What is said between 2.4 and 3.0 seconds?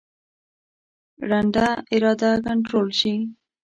کنټرول